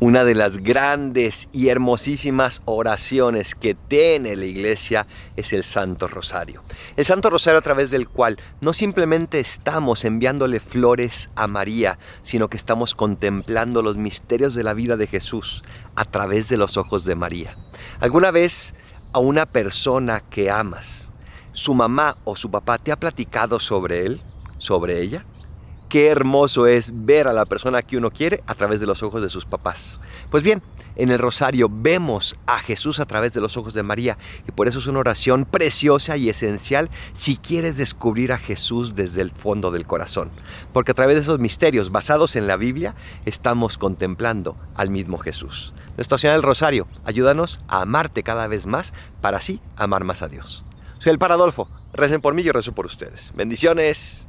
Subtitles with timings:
[0.00, 6.62] Una de las grandes y hermosísimas oraciones que tiene la iglesia es el Santo Rosario.
[6.96, 12.48] El Santo Rosario a través del cual no simplemente estamos enviándole flores a María, sino
[12.48, 15.62] que estamos contemplando los misterios de la vida de Jesús
[15.94, 17.56] a través de los ojos de María.
[18.00, 18.74] ¿Alguna vez
[19.12, 21.12] a una persona que amas,
[21.52, 24.20] su mamá o su papá te ha platicado sobre él,
[24.58, 25.24] sobre ella?
[25.94, 29.22] Qué hermoso es ver a la persona que uno quiere a través de los ojos
[29.22, 30.00] de sus papás.
[30.28, 30.60] Pues bien,
[30.96, 34.18] en el rosario vemos a Jesús a través de los ojos de María
[34.48, 39.22] y por eso es una oración preciosa y esencial si quieres descubrir a Jesús desde
[39.22, 40.32] el fondo del corazón.
[40.72, 45.74] Porque a través de esos misterios basados en la Biblia estamos contemplando al mismo Jesús.
[45.96, 50.26] Nuestra Señora del Rosario, ayúdanos a amarte cada vez más para así amar más a
[50.26, 50.64] Dios.
[50.98, 51.68] Soy el Paradolfo.
[51.92, 53.30] Recen por mí y yo rezo por ustedes.
[53.36, 54.23] Bendiciones.